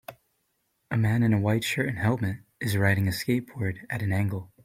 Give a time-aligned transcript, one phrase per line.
[0.89, 4.51] A man in a white shirt and helmet is riding a skateboard at an angle.